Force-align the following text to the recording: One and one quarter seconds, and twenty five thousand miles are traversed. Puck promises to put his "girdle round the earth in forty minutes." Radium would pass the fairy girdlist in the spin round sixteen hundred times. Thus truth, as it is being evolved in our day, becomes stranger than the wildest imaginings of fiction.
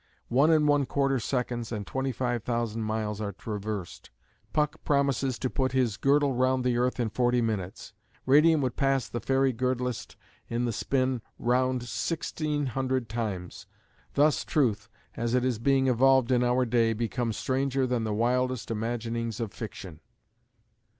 One 0.29 0.49
and 0.49 0.67
one 0.67 0.87
quarter 0.87 1.19
seconds, 1.19 1.71
and 1.71 1.85
twenty 1.85 2.11
five 2.11 2.41
thousand 2.41 2.81
miles 2.81 3.21
are 3.21 3.33
traversed. 3.33 4.09
Puck 4.51 4.83
promises 4.83 5.37
to 5.37 5.47
put 5.47 5.73
his 5.73 5.95
"girdle 5.95 6.33
round 6.33 6.63
the 6.63 6.75
earth 6.77 6.99
in 6.99 7.11
forty 7.11 7.39
minutes." 7.39 7.93
Radium 8.25 8.61
would 8.61 8.75
pass 8.75 9.07
the 9.07 9.19
fairy 9.19 9.53
girdlist 9.53 10.15
in 10.49 10.65
the 10.65 10.73
spin 10.73 11.21
round 11.37 11.83
sixteen 11.83 12.65
hundred 12.65 13.09
times. 13.09 13.67
Thus 14.15 14.43
truth, 14.43 14.89
as 15.15 15.35
it 15.35 15.45
is 15.45 15.59
being 15.59 15.85
evolved 15.85 16.31
in 16.31 16.43
our 16.43 16.65
day, 16.65 16.93
becomes 16.93 17.37
stranger 17.37 17.85
than 17.85 18.03
the 18.03 18.11
wildest 18.11 18.71
imaginings 18.71 19.39
of 19.39 19.53
fiction. 19.53 19.99